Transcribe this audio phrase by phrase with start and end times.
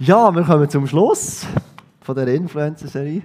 [0.00, 1.44] Ja, wir kommen zum Schluss
[2.02, 3.22] von der Influencer-Serie.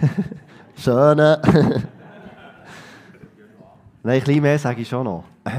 [0.74, 1.38] Schöne.
[4.02, 5.24] Nein, ein bisschen mehr sage ich schon noch.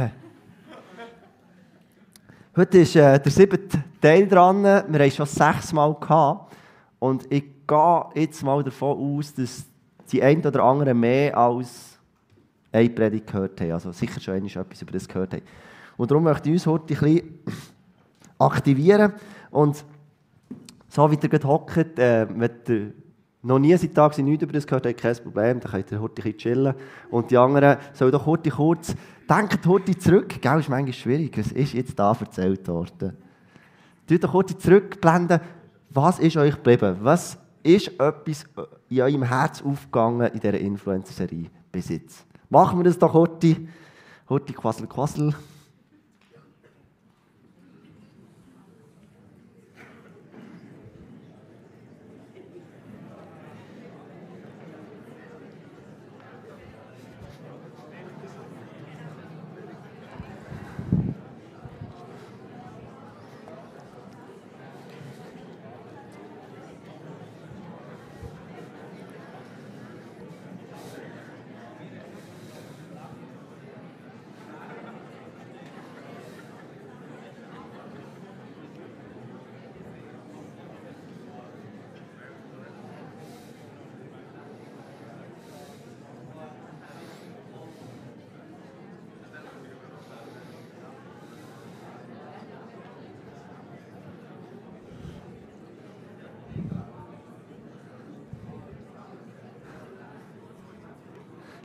[2.56, 4.64] Heute ist äh, der siebte Teil dran.
[4.64, 6.52] Wir haben es schon sechsmal gehabt.
[6.98, 9.66] Und ich gehe jetzt mal davon aus, dass
[10.12, 12.00] die einen oder anderen mehr als
[12.72, 13.74] eine Predigt gehört haben.
[13.74, 15.44] Also sicher schon einmal etwas über das gehört haben.
[15.96, 17.40] Und darum möchte ich uns heute ein bisschen
[18.40, 19.14] aktivieren.
[19.52, 19.86] Und
[20.92, 22.94] so wie ihr gerade hockt, äh, wenn ihr
[23.44, 26.22] noch nie seit Tag nichts über das gehört habt, kein Problem, dann könnt ihr heute
[26.22, 26.76] ein chillen.
[27.10, 28.94] Und die anderen sollen doch heute kurz,
[29.28, 33.16] denkt heute zurück, gell, ist manchmal schwierig, was ist jetzt da erzählt worden?
[34.06, 35.40] Tut doch heute zurückblenden,
[35.90, 36.98] was ist euch geblieben?
[37.00, 38.46] Was ist etwas
[38.90, 42.26] in eurem Herz aufgegangen in dieser Influencer-Serie bis jetzt?
[42.50, 43.56] Machen wir das doch heute.
[44.28, 45.34] Heute quassel, quassel.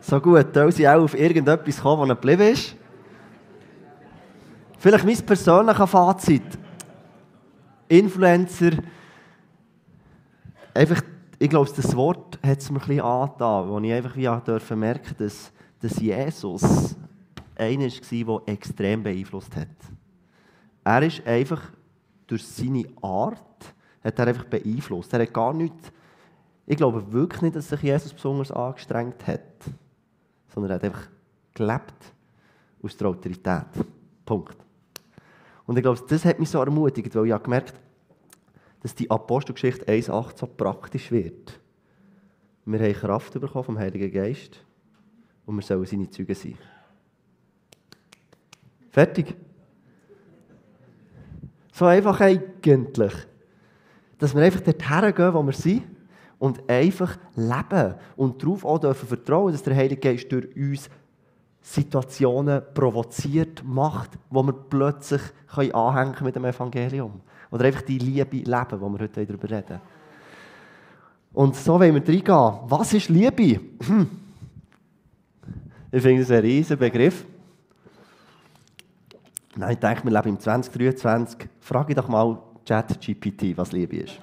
[0.08, 2.76] So gut, da sie auch auf irgendetwas kommen, was geblieben ist.
[4.78, 6.58] Vielleicht mein persönliches Fazit.
[7.88, 8.70] Influencer,
[10.72, 11.02] einfach,
[11.40, 14.76] ich glaube, das Wort hat es mir ein bisschen angetan, wo ich einfach wie durfte
[14.76, 15.50] merken, dass,
[15.80, 16.94] dass Jesus
[17.56, 19.66] einer war, der extrem beeinflusst hat.
[20.84, 21.62] Er ist einfach
[22.28, 23.74] durch seine Art
[24.04, 25.12] hat er einfach beeinflusst.
[25.12, 25.74] Er hat gar nicht,
[26.64, 29.42] ich glaube wirklich nicht, dass sich Jesus besonders angestrengt hat
[30.56, 31.08] sondern er hat einfach
[31.52, 32.14] gelebt
[32.82, 33.66] aus der Autorität.
[34.24, 34.56] Punkt.
[35.66, 37.74] Und ich glaube, das hat mich so ermutigt, weil ich habe gemerkt
[38.80, 41.58] dass die Apostelgeschichte 1,8 so praktisch wird.
[42.64, 44.64] Wir haben Kraft bekommen vom Heiligen Geist
[45.44, 46.56] und wir sollen seine Zeugen sein.
[48.90, 49.34] Fertig.
[51.72, 53.12] So einfach eigentlich.
[54.18, 55.95] Dass wir einfach dorthin gehen, wo wir sind
[56.38, 60.90] und einfach leben und darauf auch dürfen vertrauen, dass der Heilige Geist durch uns
[61.62, 67.20] Situationen provoziert macht, wo wir plötzlich können anhängen mit dem Evangelium.
[67.50, 69.80] Oder einfach die Liebe leben, wo wir heute darüber reden.
[71.32, 72.60] Und so wollen wir reingehen.
[72.68, 73.60] Was ist Liebe?
[73.84, 74.08] Hm.
[75.90, 77.24] Ich finde das ein riesiger Begriff.
[79.56, 81.48] Nein, ich denke, wir leben im 2023.
[81.60, 84.20] Frage doch mal ChatGPT, was Liebe ist.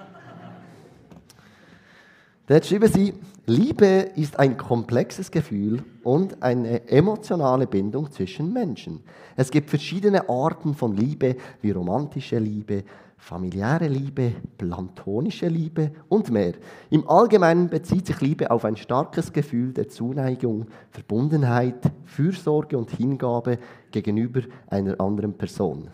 [2.46, 3.14] Dort schrieben sie,
[3.46, 9.00] Liebe ist ein komplexes Gefühl und eine emotionale Bindung zwischen Menschen.
[9.34, 12.84] Es gibt verschiedene Arten von Liebe, wie romantische Liebe,
[13.16, 16.52] familiäre Liebe, plantonische Liebe und mehr.
[16.90, 23.58] Im Allgemeinen bezieht sich Liebe auf ein starkes Gefühl der Zuneigung, Verbundenheit, Fürsorge und Hingabe
[23.90, 25.88] gegenüber einer anderen Person.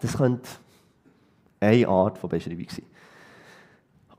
[0.00, 0.48] Das könnte
[1.60, 2.87] eine Art von Beschreibung sein.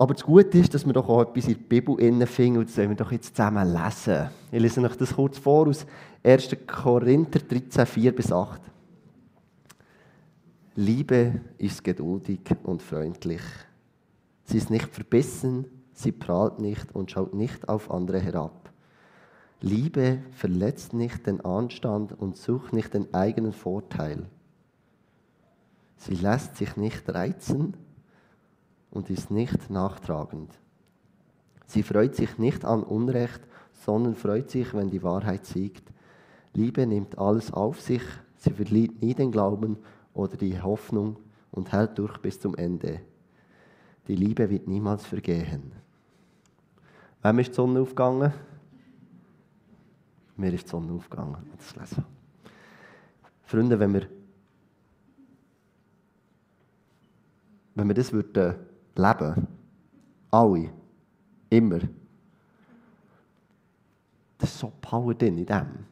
[0.01, 2.77] Aber das Gute ist, dass wir doch auch etwas in der Bibel finden und das
[2.77, 4.29] wollen wir doch jetzt zusammen lesen.
[4.49, 5.85] Ich lese euch das kurz vor aus
[6.23, 6.55] 1.
[6.65, 8.61] Korinther 13, 4 bis 8.
[10.75, 13.41] Liebe ist geduldig und freundlich.
[14.45, 18.71] Sie ist nicht verbissen, sie prahlt nicht und schaut nicht auf andere herab.
[19.59, 24.27] Liebe verletzt nicht den Anstand und sucht nicht den eigenen Vorteil.
[25.97, 27.73] Sie lässt sich nicht reizen
[28.91, 30.51] und ist nicht nachtragend.
[31.65, 33.41] Sie freut sich nicht an Unrecht,
[33.85, 35.83] sondern freut sich, wenn die Wahrheit siegt.
[36.53, 38.01] Liebe nimmt alles auf sich,
[38.37, 39.77] sie verliert nie den Glauben
[40.13, 41.17] oder die Hoffnung
[41.51, 43.01] und hält durch bis zum Ende.
[44.07, 45.71] Die Liebe wird niemals vergehen.
[47.21, 48.33] Wem ist die Sonne aufgegangen?
[50.35, 51.37] Mir ist die Sonne aufgegangen.
[51.57, 52.05] Das lesen.
[53.43, 54.07] Freunde, wenn wir,
[57.75, 58.55] wenn wir das würden
[58.95, 59.47] leben.
[60.31, 60.69] Alle.
[61.49, 61.79] Immer.
[64.37, 65.85] Das ist so Power drin in dem.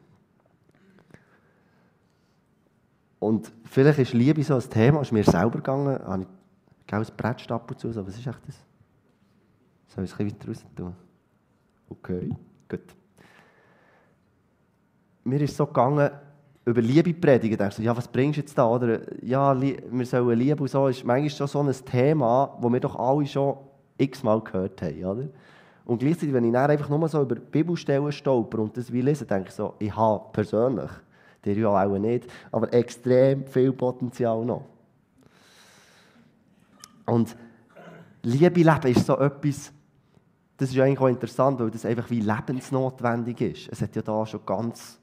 [3.18, 6.28] Und vielleicht ist Liebe so ein Thema, ist mir selber gegangen, habe ich
[6.88, 8.04] Gell, ein Brett ab und zu, so.
[8.06, 8.56] was ist echt das?
[9.88, 10.96] Soll ich es ein bisschen weiter raus tun?
[11.90, 12.30] Okay,
[12.66, 12.80] gut.
[15.24, 16.10] Mir ist so gegangen,
[16.68, 18.68] über Liebe predigen, denkst du, ja, was bringst du jetzt da?
[18.68, 22.80] Oder, ja, wir sollen lieben und so, ist manchmal schon so ein Thema, das wir
[22.80, 23.56] doch alle schon
[23.96, 25.28] x-mal gehört haben, oder?
[25.86, 29.26] Und gleichzeitig, wenn ich dann einfach nur so über Bibelstellen stolper und das will lesen,
[29.26, 30.90] denke ich so, ich habe persönlich,
[31.42, 34.66] der ja auch nicht, aber extrem viel Potenzial noch.
[37.06, 37.34] Und
[38.22, 39.72] Liebe leben ist so etwas,
[40.58, 43.68] das ist ja eigentlich auch interessant, weil das einfach wie lebensnotwendig ist.
[43.72, 44.97] Es hat ja da schon ganz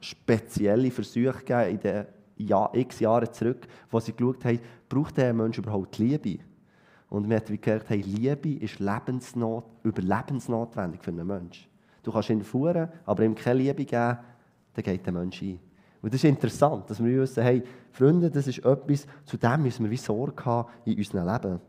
[0.00, 2.06] spezielle Versuche gegeben in den
[2.38, 6.38] ja, x Jahren zurück, wo sie geschaut haben, braucht der Mensch überhaupt Liebe?
[7.10, 11.66] Und wir haben gehört, hey, Liebe ist lebensnot, überlebensnotwendig für einen Menschen.
[12.02, 14.18] Du kannst ihn fuhren, aber ihm keine Liebe geben,
[14.74, 15.58] dann geht der Mensch ein.
[16.00, 19.84] Und das ist interessant, dass wir wissen, hey, Freunde, das ist etwas, zu dem müssen
[19.84, 21.60] wir wie Sorge haben in unserem Leben.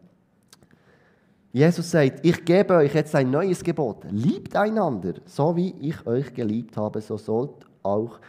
[1.51, 4.05] Jesus sagt, ich gebe euch jetzt ein neues Gebot.
[4.11, 8.19] Liebt einander, so wie ich euch geliebt habe, so sollt auch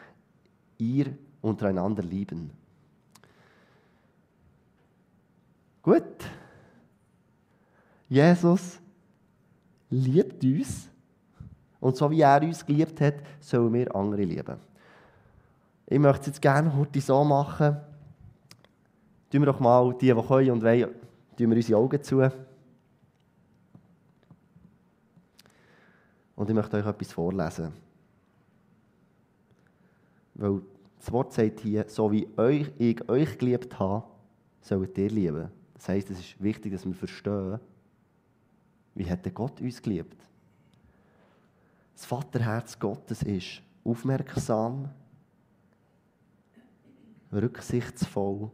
[0.78, 2.50] ihr untereinander lieben.
[5.82, 6.04] Gut.
[8.08, 8.78] Jesus
[9.88, 10.88] liebt uns.
[11.80, 14.56] Und so wie er uns geliebt hat, sollen wir andere lieben.
[15.86, 17.76] Ich möchte es jetzt gerne heute so machen.
[19.30, 20.90] Tun wir doch mal, die, die können und wollen,
[21.36, 22.30] tun wir unsere Augen zu.
[26.36, 27.89] Und ich möchte euch etwas vorlesen.
[30.34, 30.62] Weil
[30.98, 32.28] das Wort sagt hier, so wie
[32.78, 34.04] ich euch geliebt habe,
[34.60, 35.48] sollt ihr lieben.
[35.74, 37.58] Das heisst, es ist wichtig, dass wir verstehen,
[38.94, 40.16] wie hat Gott uns geliebt.
[41.94, 44.90] Das Vaterherz Gottes ist aufmerksam,
[47.32, 48.50] rücksichtsvoll,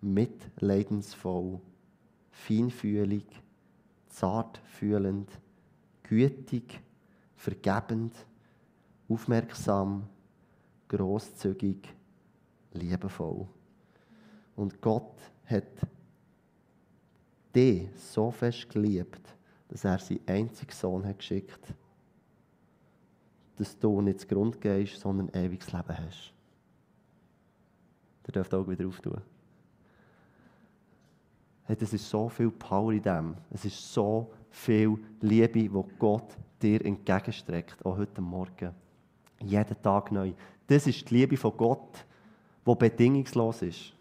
[0.00, 1.60] mitleidensvoll,
[2.30, 3.26] feinfühlig,
[4.08, 5.30] zartfühlend,
[6.02, 6.80] gütig,
[7.36, 8.14] vergebend,
[9.08, 10.08] aufmerksam,
[10.96, 11.88] großzügig,
[12.72, 13.46] liebevoll.
[14.54, 15.64] Und Gott hat
[17.54, 19.20] dich so fest geliebt,
[19.68, 21.74] dass er seinen einzigen Sohn hat geschickt
[23.56, 26.32] dass du nicht zu Grund gehst, sondern ein ewiges Leben hast.
[28.26, 29.20] Der dürft auch wieder auftun.
[31.64, 33.36] Hey, es ist so viel Power in dem.
[33.50, 35.68] Es ist so viel Liebe, die
[35.98, 38.74] Gott dir entgegenstreckt, auch heute Morgen.
[39.40, 40.32] Jeden Tag neu.
[40.72, 42.06] Das ist die Liebe von Gott,
[42.66, 43.92] die bedingungslos ist.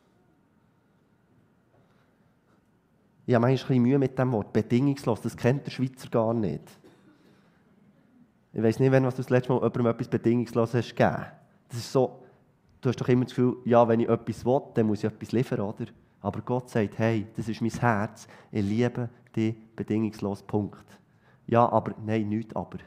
[3.25, 4.53] Ich habe manchmal ein Mühe mit dem Wort.
[4.53, 6.63] Bedingungslos, das kennt der Schweizer gar nicht.
[8.53, 11.25] Ich weiß nicht, wenn du das letzte Mal jemandem etwas bedingungslos hast gegeben.
[11.68, 12.23] Das ist so,
[12.79, 15.33] du hast doch immer das Gefühl, ja, wenn ich etwas will, dann muss ich etwas
[15.33, 15.88] liefern, oder?
[16.21, 20.85] Aber Gott sagt, hey, das ist mein Herz, ich liebe dich bedingungslos, Punkt.
[21.47, 22.77] Ja, aber, nein, nicht aber.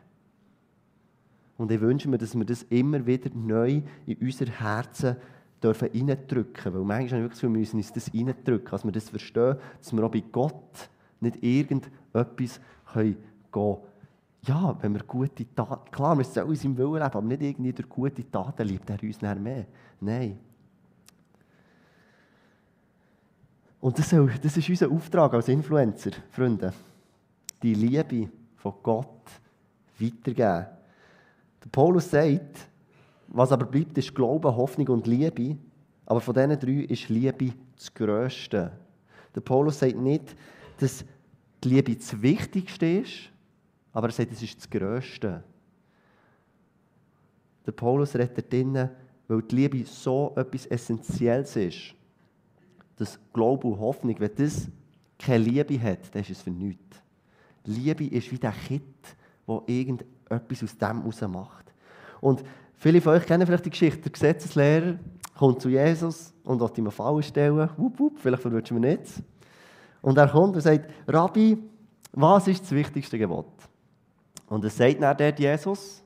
[1.57, 5.17] Und ich wünsche mir, dass wir das immer wieder neu in unser Herzen
[5.63, 6.75] dürfen reindrücken.
[6.75, 10.03] Weil manchmal habe ich wir müssen uns das reindrücken, dass wir das verstehen, dass wir
[10.03, 10.89] auch bei Gott
[11.21, 12.61] nicht irgendetwas
[12.93, 13.17] können
[13.53, 13.77] gehen
[14.47, 17.73] ja, wenn wir gute Taten, klar, wir sollen uns im Willen leben, aber nicht irgendwie
[17.73, 19.67] durch gute Taten liebt er uns nicht mehr.
[20.01, 20.39] Nein.
[23.81, 26.73] Und das, soll, das ist unser Auftrag als Influencer, Freunde.
[27.63, 29.23] Die Liebe von Gott
[29.99, 30.67] weitergeben.
[31.65, 32.69] Der Paulus sagt,
[33.29, 35.57] was aber bleibt, ist Glaube, Hoffnung und Liebe.
[36.07, 38.73] Aber von diesen drei ist Liebe das Größte.
[39.35, 40.37] Der Paulus sagt nicht,
[40.79, 41.05] dass
[41.63, 43.31] die Liebe das Wichtigste ist,
[43.93, 45.43] aber er sagt, es ist das Größte.
[47.67, 48.91] Der Paulus redet drinnen,
[49.27, 51.95] weil die Liebe so etwas Essentielles ist,
[52.97, 54.69] dass Glaube und Hoffnung, wenn das
[55.19, 57.01] keine Liebe hat, dann ist es für nichts.
[57.65, 58.83] Liebe ist wie der Kit,
[59.47, 61.73] der irgendetwas aus dem heraus macht.
[62.21, 62.45] Und
[62.77, 64.03] viele von euch kennen vielleicht die Geschichte.
[64.03, 64.99] Der Gesetzeslehrer
[65.37, 67.69] kommt zu Jesus und will ihm eine Falle stellen.
[67.77, 69.23] Wupp, wupp, vielleicht verwünschen wir nicht.
[70.03, 71.59] Und er kommt und sagt, Rabbi,
[72.13, 73.47] was ist das wichtigste Gebot?
[74.49, 76.03] Und es sagt dann dort Jesus,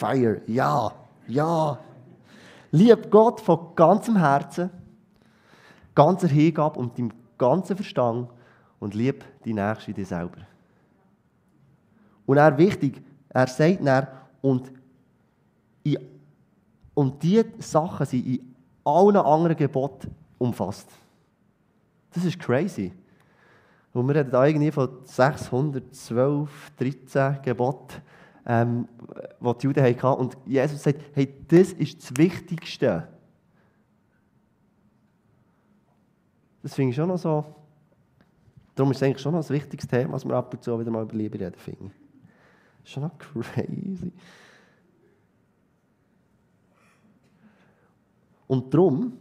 [0.00, 0.92] Fire, ja,
[1.26, 1.78] ja.
[2.70, 4.70] Lieb Gott von ganzem Herzen,
[5.94, 8.28] ganzer Hingabe und deinem ganzen Verstand
[8.78, 10.38] und lieb die Nächste wie dich selber.
[12.26, 14.06] Und er wichtig, er sagt dann,
[14.40, 14.72] und,
[15.82, 15.98] in,
[16.94, 18.54] und diese Sachen sind in
[18.84, 20.88] allen anderen Geboten umfasst.
[22.12, 22.92] Das ist crazy.
[23.92, 28.02] Und wir reden da irgendwie von 612, 13 Geboten.
[28.46, 28.88] ähm,
[29.40, 30.20] die die Juden hatten.
[30.20, 33.08] Und Jesus sagt, hey, das ist das Wichtigste.
[36.62, 37.44] Das finde ich schon noch so.
[38.74, 40.90] Darum ist es eigentlich schon noch ein wichtiges Thema, was wir ab und zu wieder
[40.90, 41.90] mal über Liebe reden, finde
[42.84, 44.12] ist schon noch crazy.
[48.46, 49.12] Und darum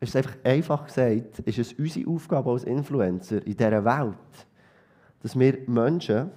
[0.00, 4.48] ist es einfach einfach gesagt, ist es unsere Aufgabe als Influencer in dieser Welt,
[5.22, 6.30] dass wir Menschen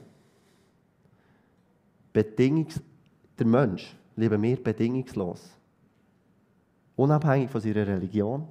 [2.14, 2.82] bedingungs
[3.38, 5.56] der Mensch lieben wir bedingungslos.
[6.96, 8.48] Unabhängig von seiner Religion,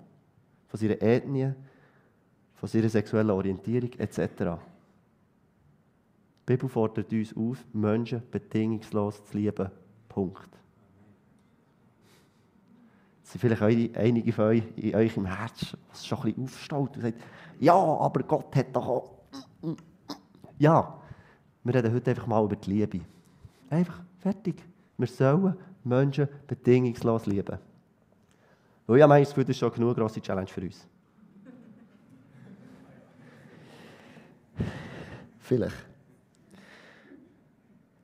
[0.69, 1.53] von seiner Ethnie,
[2.57, 4.19] von seiner sexuellen Orientierung etc.
[6.41, 9.71] Die Bibel fordert uns auf, Menschen bedingungslos zu lieben.
[10.09, 10.49] Punkt.
[13.23, 16.97] Es sind vielleicht einige von euch in euch im Herz, was schon ein bisschen aufstaut
[16.97, 17.21] und sagt,
[17.59, 19.11] ja, aber Gott hat doch auch...
[20.59, 21.01] Ja,
[21.65, 23.01] wir reden heute einfach mal über die Liebe.
[23.69, 24.63] Einfach fertig.
[24.97, 27.59] Wir sollen Menschen bedingungslos lieben.
[28.87, 30.87] Weil ich habe das Gefühl, das ist schon genug grosse Challenge für uns.
[35.47, 35.87] Vielleicht.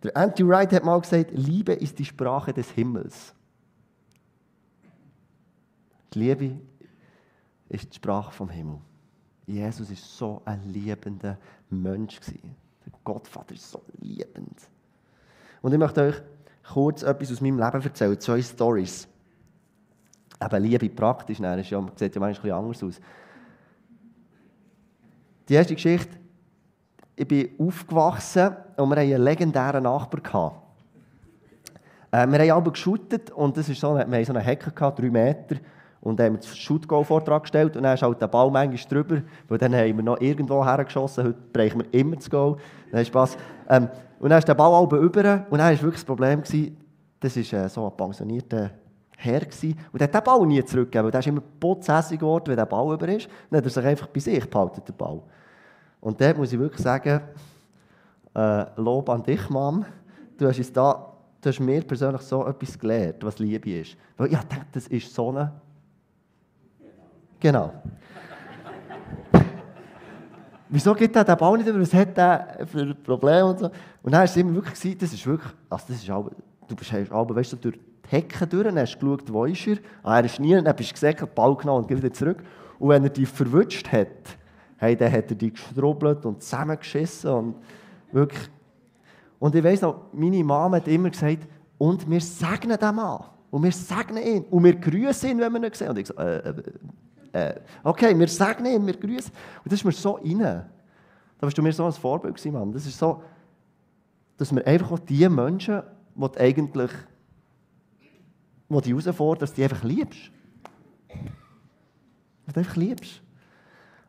[0.04, 3.34] Der Andy Wright hat mal gesagt, Liebe ist die Sprache des Himmels.
[6.14, 6.60] Die Liebe
[7.68, 8.78] ist die Sprache vom Himmel.
[9.44, 11.36] Jesus war so ein liebender
[11.68, 12.20] Mensch.
[12.20, 14.60] Der Gottvater ist so liebend.
[15.62, 16.22] Und ich möchte euch
[16.62, 19.08] kurz etwas aus meinem Leben erzählen, zwei Stories.
[20.40, 23.00] Eben Liebe praktisch, nein, ist ja, sieht ja manchmal ein bisschen anders aus.
[25.48, 26.21] Die erste Geschichte,
[27.16, 30.62] ich bin aufgewachsen und wir hatten einen legendären Nachbar.
[32.10, 34.98] Äh, wir haben aber geschootet und das ist so, wir hatten so eine Hecke, gehabt,
[34.98, 35.56] drei Meter.
[36.00, 39.72] Und haben den Shoot-Goal-Vortrag gestellt und dann ist halt der Ball manchmal drüber, weil dann
[39.72, 42.56] haben wir noch irgendwo hergeschossen, heute brechen wir immer das Goal.
[42.90, 43.36] Dann Spaß.
[43.68, 43.88] Ähm,
[44.18, 46.76] und dann ist der Ball halb über und dann war wirklich das Problem, gewesen,
[47.20, 48.70] das war äh, so ein pensionierter
[49.16, 52.48] Herr gewesen, und der hat den Ball nie zurückgegeben, weil der ist immer putzhässig geworden,
[52.48, 53.28] wenn der Ball über ist.
[53.50, 55.22] Dann hat er sich einfach bei sich behalten, den Ball.
[56.02, 57.20] Und dort muss ich wirklich sagen,
[58.34, 59.86] äh, Lob an dich, Mann.
[60.36, 63.96] Du hast, da, du hast mir persönlich so etwas gelernt, was Liebe ist.
[64.16, 65.52] Weil ich dachte, das ist so eine
[67.38, 67.72] Genau.
[70.68, 71.80] Wieso geht der den Ball nicht über?
[71.80, 73.66] Was hat der für ein Problem und so?
[73.66, 76.30] Und dann war es immer wirklich, gewesen, das ist wirklich, also das ist auch,
[76.66, 79.66] du bist aber, weißt du, durch die Hecke durch, dann hast du geschaut, wo ist
[79.66, 79.78] er?
[80.02, 82.42] Ah, er ist nie, dann bist du gesagt, den Ball genommen und geht wieder zurück.
[82.78, 84.08] Und wenn er dich verwünscht hat,
[84.82, 87.54] hey, dann hat er dich gestrubbelt und zusammengeschissen und
[88.10, 88.50] wirklich.
[89.38, 91.46] Und ich weiss noch, meine Mama hat immer gesagt,
[91.78, 93.24] und wir segnen den Mann.
[93.50, 94.44] Und wir segnen ihn.
[94.44, 95.88] Und wir grüßen ihn, wenn wir ihn sehen.
[95.90, 96.62] Und ich so, äh, äh
[97.32, 99.32] äh, okay, wir sagen ihn, wir grüßen.
[99.64, 100.38] Und das ist mir so rein.
[100.38, 100.66] Da
[101.40, 102.72] warst du mir so ein Vorbild gewesen, Mann.
[102.72, 103.22] Das ist so,
[104.36, 105.82] dass wir einfach auch die Menschen,
[106.14, 106.90] die eigentlich
[108.68, 110.30] die herausfordern, dass die einfach liebst.
[112.46, 113.21] Dass du einfach liebst.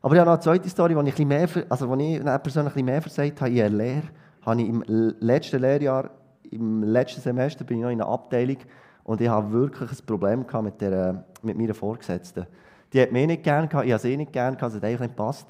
[0.04, 2.76] Aber ich habe noch eine zweite Story, die ich, ein mehr, also die ich persönlich
[2.76, 3.52] ein mehr versagt habe.
[3.52, 4.04] In einer Lehre
[4.46, 4.84] habe ich im
[5.22, 6.10] letzten Lehrjahr,
[6.52, 8.58] im letzten Semester, bin ich noch in einer Abteilung
[9.06, 12.46] und ich habe wirklich ein Problem gehabt mit, der, mit meiner Vorgesetzten.
[12.92, 15.06] Die hat mich nicht gern gehabt, ich habe sie nicht gern gehabt, es hat einfach
[15.06, 15.48] nicht gepasst.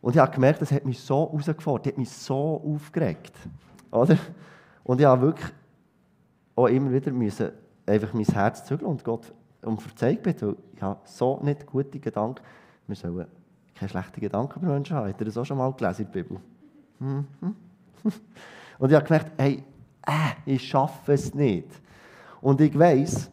[0.00, 3.32] Und ich habe gemerkt, das hat mich so herausgefordert, die hat mich so aufgeregt.
[3.90, 4.18] Oder?
[4.84, 5.52] Und ich habe wirklich
[6.54, 7.50] auch immer wieder müssen,
[7.86, 9.32] einfach mein Herz zügeln und Gott
[9.62, 12.40] um Verzeihung bitten, weil ich habe so nicht gute Gedanken.
[12.92, 13.26] Wir sollen
[13.74, 15.08] keine schlechten Gedanken über Menschen haben.
[15.08, 16.40] Habt ihr das auch schon mal gelesen in der Bibel?
[16.98, 17.26] Mhm.
[18.78, 19.62] Und ich habe gemerkt, hey,
[20.06, 21.68] äh, ich schaffe es nicht.
[22.40, 23.30] Und ich weiß,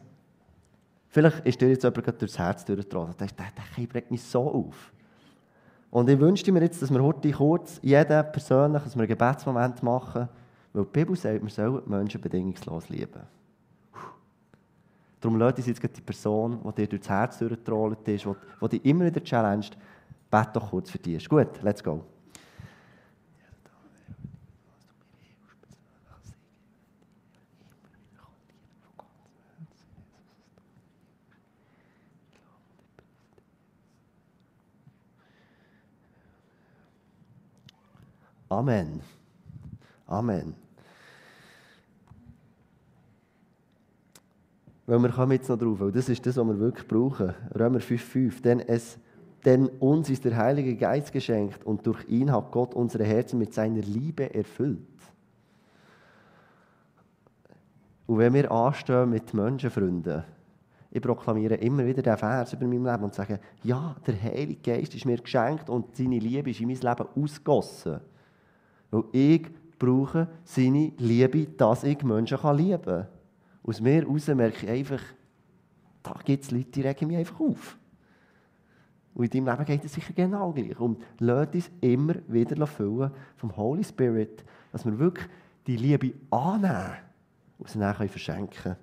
[1.12, 3.14] Vielleicht ist dir jetzt jemand durchs Herz durchgetragen.
[3.18, 4.92] Der, der, der bringt mich so auf.
[5.90, 9.82] Und ich wünschte mir jetzt, dass wir heute kurz, jeder persönlich, dass wir einen Gebetsmoment
[9.82, 10.28] machen,
[10.72, 13.22] weil die Bibel sagt, wir sollen Menschen bedingungslos lieben.
[15.20, 19.04] Darum lädt uns jetzt die Person, die dir durchs Herz durchgetrollt ist, die, dich immer
[19.04, 19.76] wieder challenged,
[20.30, 21.28] bete doch kurz für dich.
[21.28, 22.04] Gut, let's go.
[38.48, 39.00] Amen.
[40.08, 40.69] Amen.
[44.90, 47.32] Weil wir kommen jetzt noch drauf, weil das ist das, was wir wirklich brauchen.
[47.56, 48.42] Römer 5,5.
[48.42, 48.64] Denn,
[49.44, 53.54] denn uns ist der Heilige Geist geschenkt und durch ihn hat Gott unsere Herzen mit
[53.54, 54.80] seiner Liebe erfüllt.
[58.08, 60.24] Und wenn wir anstehen mit Menschenfreunden,
[60.90, 64.92] ich proklamiere immer wieder den Vers über mein Leben und sage, ja, der Heilige Geist
[64.96, 68.00] ist mir geschenkt und seine Liebe ist in mein Leben ausgossen.
[68.90, 69.46] Weil ich
[69.78, 73.19] brauche seine Liebe, dass ich Menschen lieben kann.
[73.62, 75.02] Aus mir heraus merke ich einfach,
[76.02, 77.76] da gibt es Leute, die regen mich einfach auf.
[79.14, 80.78] Und in deinem Leben geht es sicher genau gleich.
[80.78, 85.26] Und lass uns immer wieder füllen vom Holy Spirit, dass wir wirklich
[85.66, 86.96] die Liebe annehmen
[87.58, 88.76] und sie dann verschenken können.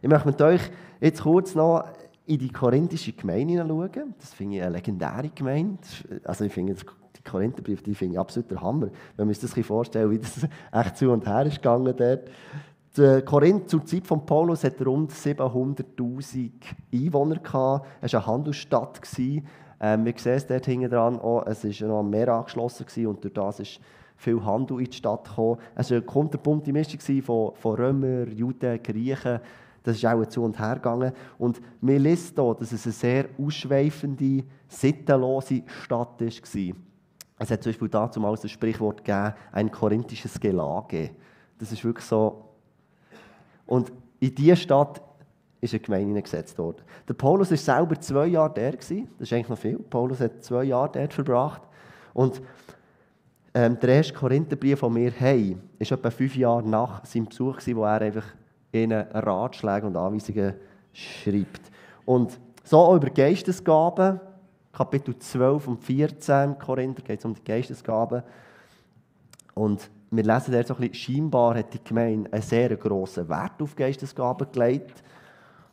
[0.00, 0.70] Ich möchte mit euch
[1.00, 1.84] jetzt kurz noch
[2.26, 4.14] in die korinthische Gemeinde hineinschauen.
[4.18, 5.78] Das finde ich eine legendäre Gemeinde.
[6.24, 7.22] Also ich finde die
[8.12, 8.88] ich absolut der Hammer.
[9.16, 12.30] Wenn wir uns das vorstellen, wie das echt zu und her ist gegangen dort.
[12.96, 16.50] Der Korinth zur Zeit von Paulus hat rund 700'000
[16.92, 17.40] Einwohner.
[18.00, 19.00] Es war eine Handelsstadt.
[19.80, 23.24] Ähm, wir sehen es dort hinten dran auch, es war noch am Meer angeschlossen und
[23.24, 23.80] durch das ist
[24.16, 25.58] viel Handel in die Stadt gekommen.
[25.74, 29.40] Es war eine kunterbunte Mischung von, von Römern, Juden, Griechen.
[29.82, 31.12] Das ist auch zu und her gegangen.
[31.36, 36.76] Und wir lesen hier, dass es eine sehr ausschweifende, sittenlose Stadt war.
[37.40, 41.10] Es hat zum Beispiel dazu mal ein Sprichwort gegeben, ein korinthisches Gelage.
[41.58, 42.53] Das ist wirklich so
[43.66, 45.02] und in diese Stadt
[45.60, 46.82] ist eine Gemeinde gesetzt worden.
[47.08, 48.76] Der Paulus war selber zwei Jahre dort.
[48.76, 49.78] Das ist eigentlich noch viel.
[49.78, 51.62] Paulus hat zwei Jahre dort verbracht.
[52.12, 52.42] Und
[53.54, 57.84] ähm, der erste Korintherbrief, den wir haben, ist etwa fünf Jahre nach seinem Besuch, wo
[57.84, 58.26] er einfach
[58.72, 60.54] ihnen Ratschläge und Anweisungen
[60.92, 61.62] schreibt.
[62.04, 64.20] Und so auch über Geistesgaben,
[64.72, 68.22] Kapitel 12 und 14 Korinther geht es um die Geistesgaben.
[69.54, 73.60] Und wir lesen dort so ein bisschen, scheinbar hat die Gemeinde einen sehr grossen Wert
[73.60, 75.02] auf Geistesgaben gelegt,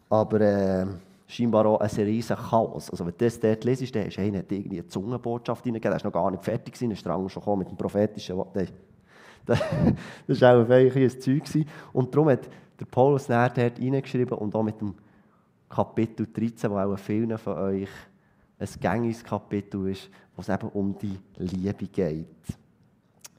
[0.10, 0.86] aber äh,
[1.28, 2.90] scheinbar auch ein riesen Chaos.
[2.90, 6.04] Also wenn du das dort liest, dann ist einer hat irgendwie eine Zungenbotschaft hineingegeben, der
[6.04, 8.56] war noch gar nicht fertig, gewesen, ist schon gekommen mit dem prophetischen Wort.
[10.28, 11.44] Das war auch ein, ein Zeug.
[11.94, 12.48] Und darum hat
[12.80, 14.94] der Paulus dort hineingeschrieben und auch mit dem
[15.68, 17.90] Kapitel 13, wo auch vielen von euch
[18.60, 22.28] ein gängiges Kapitel ist, wo es eben um die Liebe geht.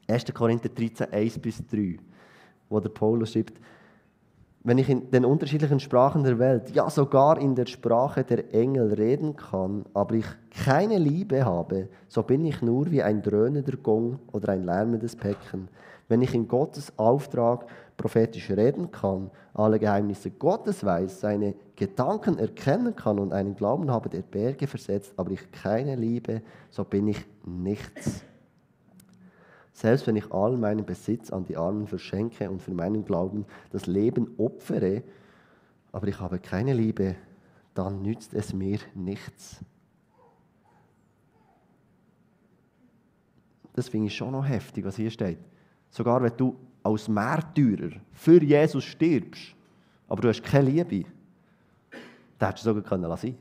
[0.07, 0.33] 1.
[0.33, 1.97] Korinther 13, 1 bis 3,
[2.69, 3.59] wo der Paulus schreibt,
[4.65, 8.93] wenn ich in den unterschiedlichen Sprachen der Welt, ja sogar in der Sprache der Engel
[8.93, 14.19] reden kann, aber ich keine Liebe habe, so bin ich nur wie ein dröhnender Gong
[14.31, 15.67] oder ein lärmendes Päckchen.
[16.07, 17.65] Wenn ich in Gottes Auftrag
[17.97, 24.07] prophetisch reden kann, alle Geheimnisse Gottes weiß, seine Gedanken erkennen kann und einen Glauben habe,
[24.07, 28.23] der Berge versetzt, aber ich keine Liebe, so bin ich nichts.
[29.73, 33.87] Selbst wenn ich all meinen Besitz an die Armen verschenke und für meinen Glauben das
[33.87, 35.03] Leben opfere,
[35.91, 37.15] aber ich habe keine Liebe,
[37.73, 39.59] dann nützt es mir nichts.
[43.73, 45.39] Das finde ich schon noch heftig, was hier steht.
[45.89, 49.55] Sogar wenn du als Märtyrer für Jesus stirbst,
[50.07, 51.05] aber du hast keine Liebe,
[52.37, 53.35] dann hättest du sogar können lassen.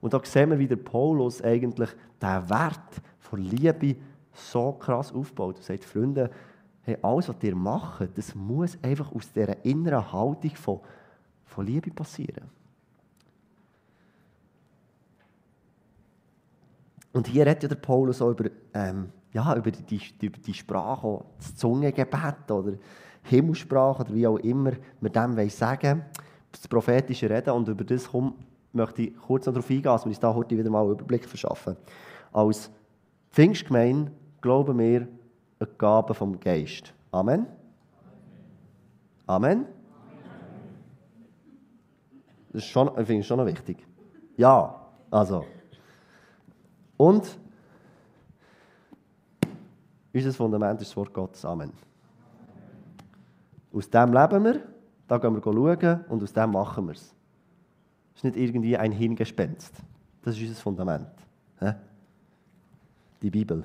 [0.00, 3.96] Und da sehen wir, wie der Paulus eigentlich den Wert von Liebe
[4.32, 6.30] so krass aufbaut und sagt, Freunde,
[6.82, 10.80] hey, alles, was ihr macht, das muss einfach aus dieser inneren Haltung von,
[11.44, 12.44] von Liebe passieren.
[17.12, 21.24] Und hier redet ja der Paulus auch über, ähm, ja, über die, die, die Sprache,
[21.38, 22.74] das Zungengebet oder
[23.24, 26.04] Himmelssprache oder wie auch immer wir dem sagen
[26.52, 27.50] das prophetische Reden.
[27.50, 28.34] Und über das komm,
[28.72, 31.24] möchte ich kurz noch darauf eingehen, dass wir uns da heute wieder mal einen Überblick
[31.26, 31.76] verschaffen.
[32.32, 32.70] Als
[33.30, 35.08] Pfingstgemeinde glauben wir
[35.60, 36.92] die Gabe vom Geist.
[37.10, 37.46] Amen.
[39.26, 39.66] Amen.
[42.52, 43.86] Das ist schon, ich finde schon noch wichtig.
[44.36, 44.74] Ja,
[45.10, 45.44] also.
[46.96, 47.38] Und
[50.12, 51.44] unser Fundament ist das Wort Gottes.
[51.44, 51.72] Amen.
[53.72, 54.60] Aus dem leben wir,
[55.06, 57.14] da gehen wir schauen und aus dem machen wir es.
[58.14, 59.74] Das ist nicht irgendwie ein Hirngespenst.
[60.22, 61.10] Das ist unser Fundament.
[63.22, 63.64] Die Bibel.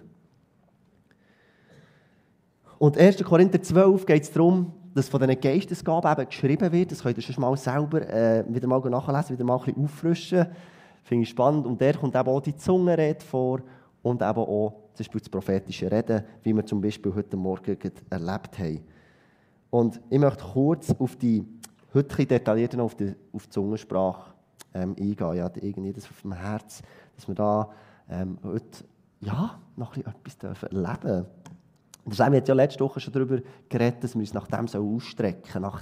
[2.80, 3.24] Und 1.
[3.24, 6.92] Korinther 12 geht es darum, dass von diesen Geistesgaben eben geschrieben wird.
[6.92, 10.48] Das könnt ihr schon mal selber äh, wieder mal nachlesen, wieder mal ein bisschen auffrischen.
[11.04, 11.66] Finde ich spannend.
[11.66, 13.62] Und der kommt eben auch die Zungenrede vor
[14.02, 17.78] und eben auch zum Beispiel das prophetische Reden, wie wir zum Beispiel heute Morgen
[18.10, 18.82] erlebt haben.
[19.70, 21.44] Und ich möchte kurz auf die,
[21.94, 24.34] heute detaillierter auf die, auf die Zungensprache
[24.74, 25.36] ähm, eingehen.
[25.36, 26.84] Ja, irgendwie das auf dem Herz,
[27.16, 27.70] dass wir da
[28.10, 28.86] ähm, heute
[29.26, 31.26] ja, noch etwas erleben dürfen.
[32.10, 35.62] Sammy hat ja letzte Woche schon darüber geredet, dass wir uns nach dem so ausstrecken,
[35.62, 35.82] nach,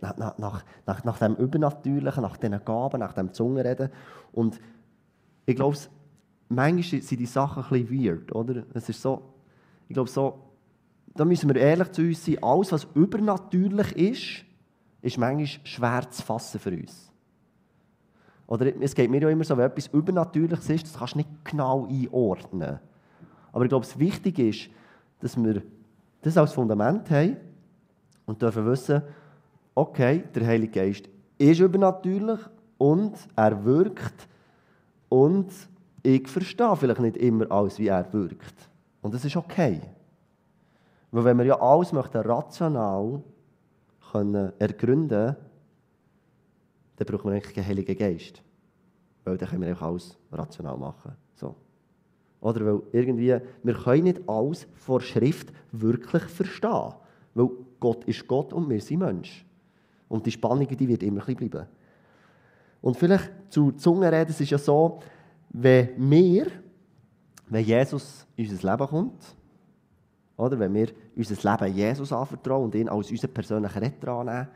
[0.00, 3.90] nach, nach, nach, nach dem Übernatürlichen, nach diesen Gaben, nach dem Zungenreden.
[4.32, 4.58] Und
[5.44, 5.76] ich glaube,
[6.48, 8.62] manchmal sind die Sachen ein bisschen weird, oder?
[8.72, 9.22] Es ist so,
[9.88, 10.38] ich glaube so,
[11.14, 14.44] da müssen wir ehrlich zu uns sein, alles, was übernatürlich ist,
[15.02, 17.09] ist manchmal schwer zu fassen für uns.
[18.50, 21.44] Oder es geht mir ja immer so, wenn etwas Übernatürliches ist, das kannst du nicht
[21.44, 22.80] genau einordnen.
[23.52, 24.68] Aber ich glaube, das Wichtige ist,
[25.20, 25.62] dass wir
[26.20, 27.36] das als Fundament haben
[28.26, 29.02] und dürfen wissen,
[29.76, 31.08] okay, der Heilige Geist
[31.38, 32.40] ist übernatürlich
[32.76, 34.28] und er wirkt
[35.08, 35.52] und
[36.02, 38.68] ich verstehe vielleicht nicht immer alles, wie er wirkt.
[39.00, 39.80] Und das ist okay.
[41.12, 43.22] Weil wenn wir ja alles möchten rational
[44.10, 45.36] können ergründen
[47.00, 48.42] dann brauchen wir eigentlich keinen Heiligen Geist.
[49.24, 51.12] Weil dann können wir eigentlich alles rational machen.
[51.34, 51.54] So.
[52.40, 56.94] Oder weil irgendwie, wir können nicht alles vor Schrift wirklich verstehen.
[57.34, 59.46] Weil Gott ist Gott und wir sind Mensch.
[60.08, 61.66] Und die Spannung, die wird immer ein bleiben.
[62.82, 65.00] Und vielleicht zu Zungenreden, es ist ja so,
[65.50, 66.46] wenn wir,
[67.48, 69.36] wenn Jesus in unser Leben kommt,
[70.36, 74.48] oder wenn wir unser Leben Jesus anvertrauen und ihn als unseren persönlichen Retter annehmen,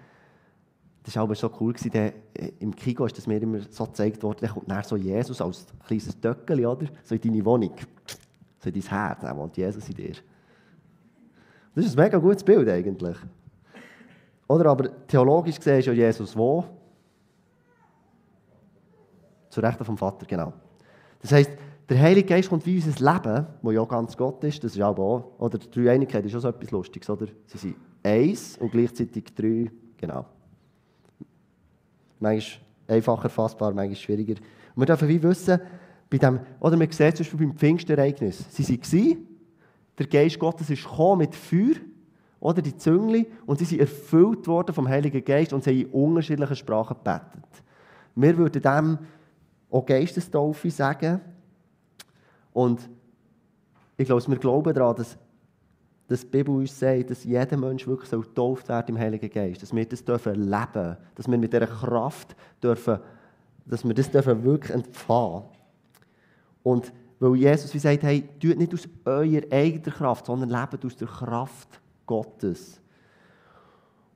[1.05, 3.85] das war aber so cool, gewesen, der, äh, im Kigo ist das mir immer so
[3.85, 6.87] gezeigt worden, dann kommt dann so Jesus als kleines Töckeli, oder?
[7.03, 7.73] So in deine Wohnung,
[8.59, 10.15] so in dein Herz, dann wohnt Jesus in dir.
[11.75, 13.17] Das ist ein mega gutes Bild eigentlich.
[14.49, 16.65] Oder aber theologisch gesehen ist ja Jesus wo?
[19.51, 20.55] Zu Rechten vom Vater, genau.
[21.21, 21.51] Das heisst,
[21.87, 24.99] der Heilige Geist kommt wie unser Leben, wo ja ganz Gott ist, das ist auch,
[24.99, 27.27] auch oder die Dreieinigkeit ist auch so etwas Lustiges, oder?
[27.47, 30.25] Sie sind eins und gleichzeitig drei, genau.
[32.25, 34.35] Manchmal einfacher fassbar, manchmal schwieriger.
[34.75, 35.61] Und wir dürfen wie wissen,
[36.11, 39.27] bei dem, oder man sieht zum Beispiel beim Pfingstereignis, sie waren,
[39.99, 41.77] der Geist Gottes ist gekommen mit Feuer,
[42.41, 45.87] oder die Züngli, und sie sind erfüllt worden vom Heiligen Geist und sie haben in
[45.87, 47.45] unterschiedlichen Sprachen gebetet.
[48.15, 48.99] Wir würden dem
[49.71, 51.21] auch Geistestaufe sagen.
[52.53, 52.89] Und
[53.97, 55.17] ich glaube, wir glauben daran, dass,
[56.09, 59.63] dass die Bibel uns sagt, dass jeder Mensch wirklich getauft wird im Heiligen Geist.
[59.63, 62.99] Dass wir das dürfen leben Dass wir mit dieser Kraft dürfen,
[63.65, 65.45] dass wir das dürfen wirklich entfahren
[66.63, 70.97] Und weil Jesus wie sagt, hey, tut nicht aus eurer eigenen Kraft, sondern lebt aus
[70.97, 72.81] der Kraft Gottes.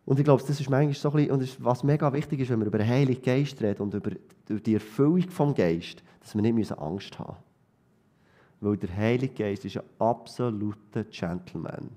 [0.05, 2.61] Und ich glaube, das ist manchmal so ein bisschen, und was mega wichtig ist, wenn
[2.61, 4.11] wir über den Heiligen Geist reden und über
[4.48, 7.47] die Erfüllung vom Geist, dass wir nicht Angst haben müssen.
[8.61, 11.90] Weil der Heilige Geist ist ein absoluter Gentleman.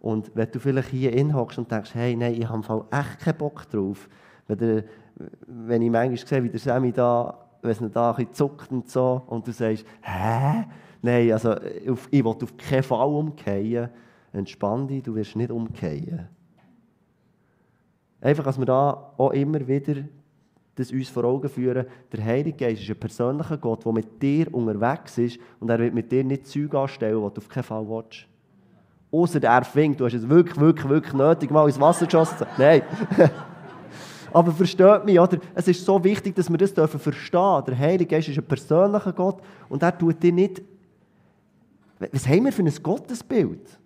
[0.00, 3.68] Und wenn du vielleicht hier inhockst und denkst, hey, nein, ich habe echt keinen Bock
[3.68, 4.08] drauf,
[4.46, 4.84] wenn, der,
[5.46, 8.88] wenn ich manchmal sehe, wie der Sammy da, wenn es da ein bisschen zuckt und
[8.88, 10.64] so, und du sagst, hä?
[11.02, 13.90] Nein, also ich will auf keinen Fall umkehren,
[14.32, 16.28] entspann dich, du wirst nicht umkehren.
[18.20, 20.02] Einfach, dass wir da auch immer wieder
[20.78, 24.52] das uns vor Augen führen, der Heilige Geist ist ein persönlicher Gott, der mit dir
[24.54, 27.88] unterwegs ist und er wird mit dir nicht Züge anstellen, die du auf keinen Fall
[27.88, 28.26] willst.
[29.10, 32.46] Außer er findet, du hast es wirklich, wirklich, wirklich nötig, mal ins Wasser geschossen.
[32.56, 32.82] Nein.
[34.32, 35.38] Aber versteht mich, oder?
[35.54, 37.62] Es ist so wichtig, dass wir das dürfen verstehen.
[37.66, 40.62] Der Heilige Geist ist ein persönlicher Gott und er tut dir nicht.
[42.12, 43.78] Was haben wir für ein Gottesbild?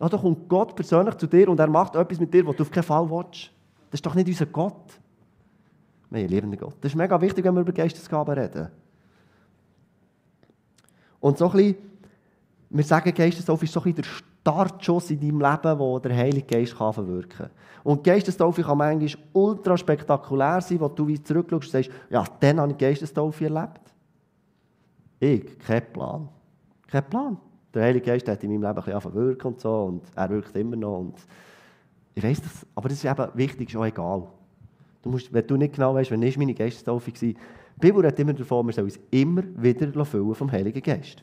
[0.00, 2.62] Ja, da kommt Gott persönlich zu dir und er macht etwas mit dir, was du
[2.62, 3.52] auf keinen Fall willst.
[3.90, 4.98] Das ist doch nicht unser Gott.
[6.10, 6.76] Wir haben liebenden Gott.
[6.80, 8.68] Das ist mega wichtig, wenn wir über Geistesgaben reden.
[11.20, 11.76] Und so ein bisschen,
[12.70, 16.46] wir sagen, Geistestaufe ist so ein bisschen der Startschuss in deinem Leben, wo der Heilige
[16.46, 17.50] Geist kann verwirken kann.
[17.84, 22.60] Und Geistestaufe kann manchmal ultra spektakulär sein, wo du wie zurückschaust und sagst, ja, dann
[22.60, 23.80] habe ich Geistestaufe erlebt.
[25.20, 26.28] Ich, kein Plan.
[26.88, 27.36] Kein Plan.
[27.72, 30.56] Der Heilige Geist hat in meinem Leben ein bisschen wirken und so und er wirkt
[30.56, 30.98] immer noch.
[30.98, 31.14] Und
[32.14, 34.26] ich weiß das, aber das ist eben wichtig, ist auch egal.
[35.02, 37.36] Du musst, wenn du nicht genau weißt, wann ist meine Geistestaufe war, die
[37.78, 41.22] Bibel redet immer davon, wir sollen uns immer wieder füllen vom Heiligen Geist.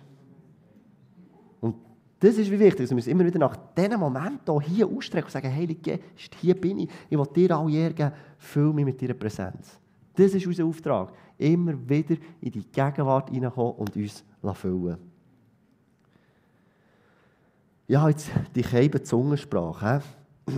[1.61, 1.75] Und
[2.19, 5.31] das ist wie wichtig, dass wir uns immer wieder nach diesen Momenten hier ausstrecken und
[5.31, 9.13] sagen, Heilige Geist, hier bin ich, ich will dir alle Ehre füll mich mit deiner
[9.13, 9.79] Präsenz.
[10.15, 14.23] Das ist unser Auftrag, immer wieder in die Gegenwart hineinkommen und uns
[14.55, 14.97] füllen
[17.87, 20.01] ja, jetzt die Zungensprache.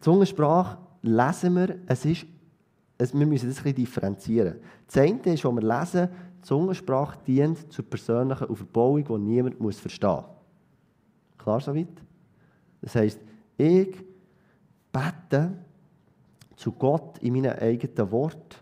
[0.00, 0.78] Zungensprache
[1.08, 2.26] lesen wir, es ist,
[2.98, 4.56] es, wir müssen das ein differenzieren.
[4.86, 6.08] Das eine ist, was wir lesen,
[6.42, 10.24] Zungensprache dient zur persönlichen Überbauung, die niemand muss verstehen muss.
[11.38, 11.88] Klar soweit?
[12.80, 13.20] Das heisst,
[13.56, 13.96] ich
[14.92, 15.52] bete
[16.56, 18.56] zu Gott in meinen eigenen Worten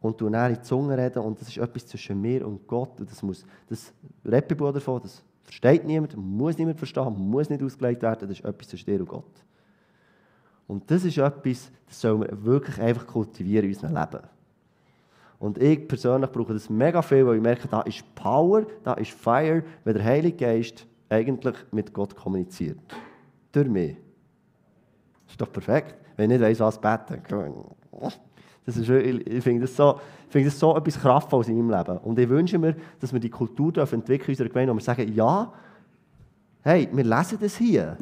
[0.00, 3.10] und du in die Zunge reden und das ist etwas zwischen mir und Gott und
[3.10, 3.92] das muss, das
[4.24, 8.68] redet davon, das Versteht niemand, muss niemand verstehen, muss nicht ausgelegt werden, das ist etwas
[8.68, 9.44] zwischen dir und Gott.
[10.70, 14.24] Und das ist etwas, das sollen wir wirklich einfach kultivieren in unserem Leben.
[15.40, 19.10] Und ich persönlich brauche das mega viel, weil ich merke, da ist Power, da ist
[19.10, 22.78] Fire, wenn der Heilige Geist eigentlich mit Gott kommuniziert.
[23.50, 23.96] Durch mich.
[25.24, 25.96] Das ist doch perfekt.
[26.16, 27.20] Wenn ich nicht weiss, was beten.
[28.64, 31.98] Das ist, ich finde das, so, find das so etwas Kraftvolles in meinem Leben.
[31.98, 35.12] Und ich wünsche mir, dass wir die Kultur entwickeln in unserer Gemeinde, wo wir sagen,
[35.12, 35.52] ja,
[36.62, 37.96] hey, wir lesen das hier.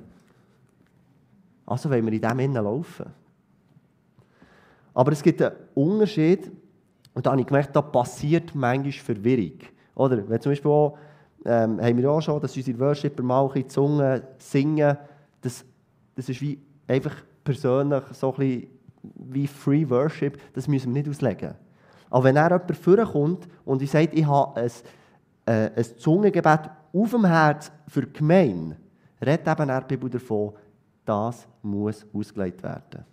[1.69, 3.07] Also wollen wir in dem Innen laufen.
[4.95, 6.51] Aber es gibt einen Unterschied,
[7.13, 9.59] und da habe ich gemerkt, da passiert manchmal Verwirrung.
[9.95, 10.97] Oder, wenn zum Beispiel auch,
[11.45, 14.97] ähm, haben wir auch schon, dass unsere Worshipper mal in die Zunge singen,
[15.43, 15.65] das,
[16.15, 18.69] das ist wie einfach persönlich so ein bisschen
[19.15, 21.55] wie Free Worship, das müssen wir nicht auslegen.
[22.09, 24.71] Aber wenn er jemand vorkommt und ich sagt, ich habe ein,
[25.45, 28.77] äh, ein Zungengebet auf dem Herz für die Gemeinde,
[29.21, 30.55] redet eben er Bibel davon,
[31.09, 33.05] das muss ausgelegt werden.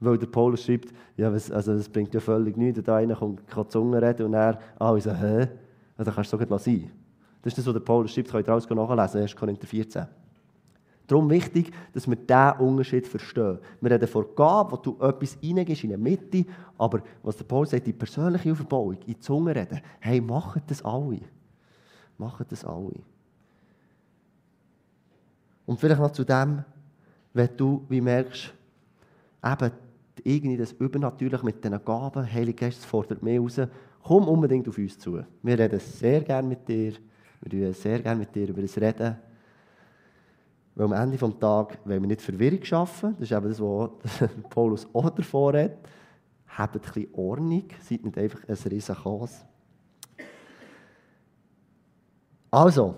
[0.00, 3.70] Weil der Paulus schreibt, ja, also das bringt ja völlig nichts, da einer kommt, kann
[3.70, 5.48] Zunge reden und er, ah, ich so, hä?
[5.96, 6.90] Ja, dann kannst du es doch sein.
[7.40, 9.36] Das ist das, was der Paulus schreibt, könnt ihr alles nachlesen, 1.
[9.36, 10.06] Korinther 14.
[11.06, 13.58] Darum wichtig, dass wir diesen Unterschied verstehen.
[13.80, 16.44] Wir reden von Gabe, wo du etwas reingehst in die Mitte,
[16.76, 20.84] aber was der Paul sagt, die persönliche Aufbauung, in die Zunge reden, hey, machen das
[20.84, 21.20] alle.
[22.18, 23.04] Machen das alle.
[25.66, 26.64] Und vielleicht noch zu dem,
[27.32, 28.54] wenn du wie merkst,
[29.44, 29.70] eben
[30.24, 33.60] irgendwie das Übernatürliche mit diesen Gaben, Heilige Geist, fordert mehr raus,
[34.02, 35.22] komm unbedingt auf uns zu.
[35.42, 36.92] Wir reden sehr gerne mit dir,
[37.42, 39.16] wir reden sehr gerne mit dir über das Reden.
[40.74, 44.30] Weil am Ende des Tages wollen wir nicht Verwirrung schaffen, das ist eben das, was
[44.50, 45.78] Paulus auch davor hat.
[46.48, 49.44] Habt ein bisschen Ordnung, seid nicht einfach ein riesen Chaos.
[52.50, 52.94] Also,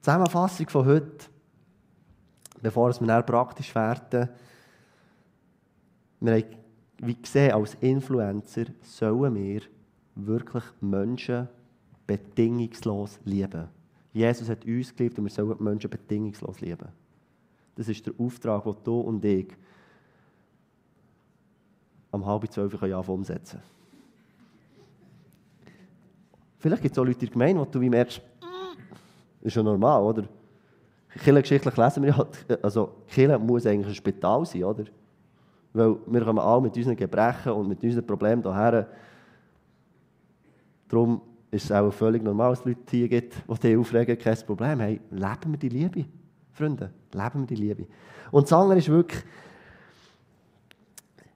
[0.00, 1.26] Zusammenfassung von heute,
[2.64, 4.30] bevor wir dann praktisch werden.
[6.18, 6.44] Wir haben,
[6.98, 9.60] wie gesehen, als Influencer sollen wir
[10.14, 11.46] wirklich Menschen
[12.06, 13.68] bedingungslos lieben.
[14.14, 16.88] Jesus hat uns geliebt und wir sollen Menschen bedingungslos lieben.
[17.74, 19.52] Das ist der Auftrag, den du und ich
[22.12, 23.60] am halb zwölf Jahr umsetzen
[26.58, 28.22] Vielleicht gibt es auch Leute in der Gemeinde, wo du wie merkst,
[29.40, 30.24] das ist ja normal, oder?
[31.14, 34.84] Kirchengeschichtlich lesen wir ja, also Kirche muss eigentlich ein Spital sein, oder?
[35.72, 38.88] Weil wir kommen alle mit unseren Gebrechen und mit unseren Problemen hierher.
[40.88, 44.36] Darum ist es auch völlig normal, dass es Leute hier gibt, die dich aufregen, kein
[44.46, 44.80] Problem.
[44.80, 46.04] Hey, leben wir die Liebe,
[46.52, 47.86] Freunde, leben wir die Liebe.
[48.30, 49.22] Und das andere ist wirklich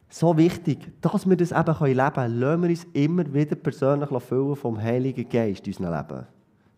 [0.08, 2.40] so wichtig, dass wir das eben leben können.
[2.40, 6.26] Lassen wir uns immer wieder persönlich füllen vom Heiligen Geist in unserem Leben.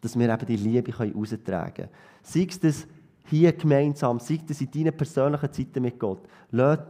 [0.01, 1.89] Dass wir eben die Liebe heraustragen können.
[2.23, 2.87] Sei es das
[3.27, 6.23] hier gemeinsam, sei es in deinen persönlichen Zeiten mit Gott.
[6.51, 6.81] Lass,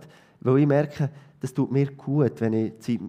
[0.41, 3.01] weil ich merke, das tut mir gut, wenn ich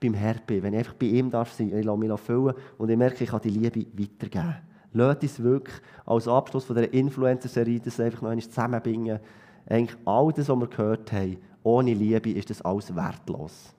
[0.00, 2.90] beim Herrn bin, wenn ich einfach bei ihm darf sein, ich lasse mich füllen und
[2.90, 4.56] ich merke, ich kann die Liebe weitergeben.
[4.94, 9.20] Lasst uns wirklich als Abschluss von dieser Influencer-Serie das einfach noch einmal zusammenbringen.
[9.66, 13.74] Eigentlich all das, was wir gehört haben, ohne Liebe ist das alles wertlos.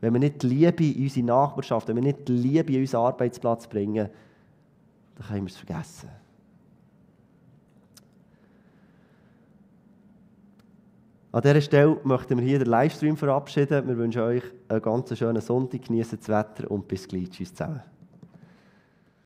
[0.00, 3.06] Wenn wir nicht die Liebe in unsere Nachbarschaft, wenn wir nicht die Liebe in unseren
[3.06, 4.08] Arbeitsplatz bringen,
[5.22, 6.08] dann können wir es vergessen.
[11.30, 13.88] An dieser Stelle möchten wir hier den Livestream verabschieden.
[13.88, 17.30] Wir wünschen euch einen ganz schönen Sonntag, genießen das Wetter und bis gleich.
[17.30, 17.91] Tschüss zusammen.